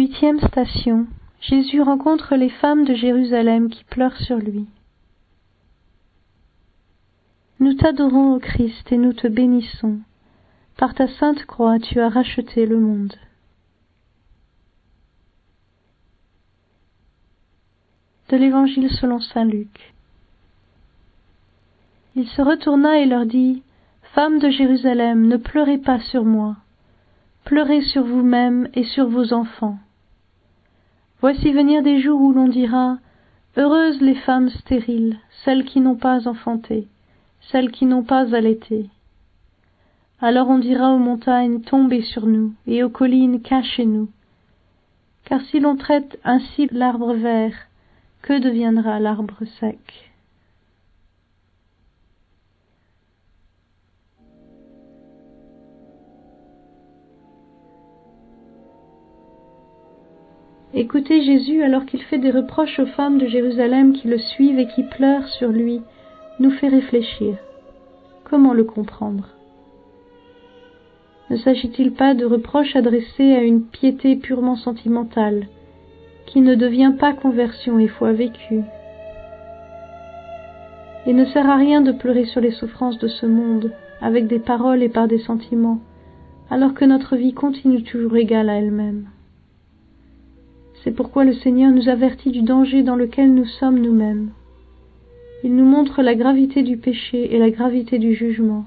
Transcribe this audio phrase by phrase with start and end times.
[0.00, 1.06] Huitième station.
[1.42, 4.66] Jésus rencontre les femmes de Jérusalem qui pleurent sur lui.
[7.58, 9.98] Nous t'adorons, ô Christ, et nous te bénissons.
[10.78, 13.14] Par ta sainte croix, tu as racheté le monde.
[18.30, 19.92] De l'Évangile selon saint Luc.
[22.16, 23.62] Il se retourna et leur dit
[24.14, 26.56] Femmes de Jérusalem, ne pleurez pas sur moi,
[27.44, 29.78] pleurez sur vous-mêmes et sur vos enfants.
[31.20, 32.96] Voici venir des jours où l'on dira
[33.58, 36.88] Heureuses les femmes stériles, celles qui n'ont pas enfanté,
[37.50, 38.88] celles qui n'ont pas allaité.
[40.22, 44.08] Alors on dira aux montagnes Tombez sur nous, et aux collines Cachez-nous.
[45.24, 47.54] Car si l'on traite ainsi l'arbre vert,
[48.22, 50.09] que deviendra l'arbre sec?
[60.72, 64.68] Écoutez Jésus alors qu'il fait des reproches aux femmes de Jérusalem qui le suivent et
[64.68, 65.80] qui pleurent sur lui,
[66.38, 67.34] nous fait réfléchir.
[68.22, 69.30] Comment le comprendre?
[71.28, 75.48] Ne s'agit-il pas de reproches adressés à une piété purement sentimentale,
[76.26, 78.62] qui ne devient pas conversion et foi vécue?
[81.04, 84.38] Il ne sert à rien de pleurer sur les souffrances de ce monde, avec des
[84.38, 85.80] paroles et par des sentiments,
[86.48, 89.08] alors que notre vie continue toujours égale à elle-même.
[90.82, 94.30] C'est pourquoi le Seigneur nous avertit du danger dans lequel nous sommes nous-mêmes.
[95.44, 98.64] Il nous montre la gravité du péché et la gravité du jugement.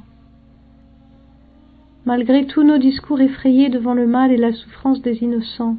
[2.06, 5.78] Malgré tous nos discours effrayés devant le mal et la souffrance des innocents,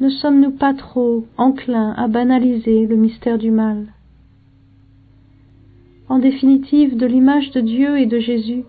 [0.00, 3.86] ne sommes-nous pas trop enclins à banaliser le mystère du mal?
[6.08, 8.64] En définitive, de l'image de Dieu et de Jésus,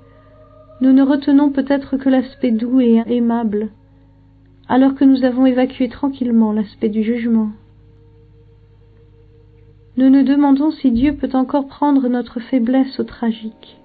[0.80, 3.70] nous ne retenons peut-être que l'aspect doux et aimable,
[4.72, 7.50] alors que nous avons évacué tranquillement l'aspect du jugement.
[9.98, 13.82] Nous nous demandons si Dieu peut encore prendre notre faiblesse au tragique,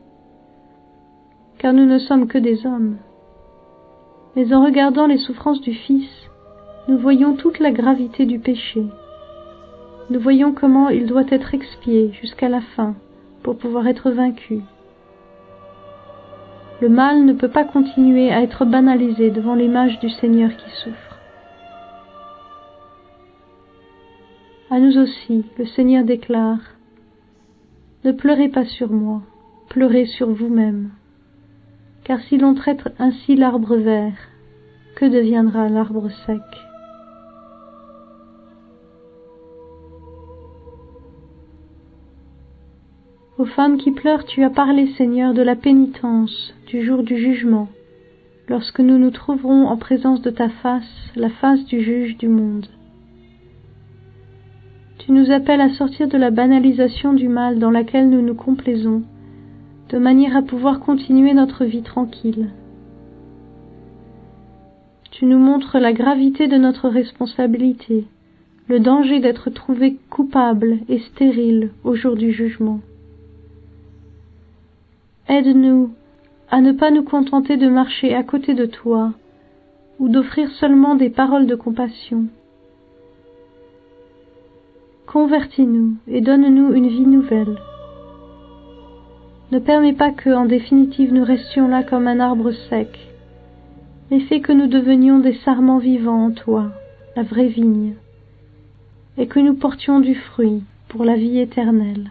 [1.59, 2.99] car nous ne sommes que des hommes.
[4.37, 6.09] Mais en regardant les souffrances du Fils,
[6.87, 8.87] nous voyons toute la gravité du péché.
[10.09, 12.95] Nous voyons comment il doit être expié jusqu'à la fin
[13.43, 14.61] pour pouvoir être vaincu.
[16.83, 21.19] Le mal ne peut pas continuer à être banalisé devant l'image du Seigneur qui souffre.
[24.69, 26.61] À nous aussi, le Seigneur déclare
[28.05, 29.23] Ne pleurez pas sur moi,
[29.71, 30.91] pleurez sur vous-même.
[32.05, 34.19] Car si l'on traite ainsi l'arbre vert,
[34.97, 36.66] que deviendra l'arbre sec?
[43.39, 47.69] Aux femmes qui pleurent, tu as parlé, Seigneur, de la pénitence, du jour du jugement,
[48.49, 52.67] lorsque nous nous trouverons en présence de ta face, la face du juge du monde.
[54.97, 59.03] Tu nous appelles à sortir de la banalisation du mal dans laquelle nous nous complaisons,
[59.91, 62.49] de manière à pouvoir continuer notre vie tranquille.
[65.11, 68.07] Tu nous montres la gravité de notre responsabilité,
[68.67, 72.81] le danger d'être trouvé coupable et stérile au jour du jugement.
[75.29, 75.93] Aide-nous
[76.51, 79.13] à ne pas nous contenter de marcher à côté de toi
[79.99, 82.27] ou d'offrir seulement des paroles de compassion.
[85.07, 87.59] Convertis-nous et donne-nous une vie nouvelle.
[89.53, 92.99] Ne permets pas que, en définitive, nous restions là comme un arbre sec,
[94.11, 96.71] mais fais que nous devenions des sarments vivants en toi,
[97.17, 97.95] la vraie vigne,
[99.17, 102.11] et que nous portions du fruit pour la vie éternelle.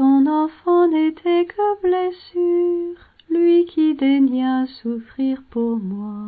[0.00, 2.96] Ton enfant n'était que blessure,
[3.28, 6.22] lui qui daigna souffrir pour moi.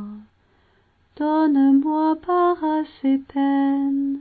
[1.16, 4.18] Donne-moi part à ses peines,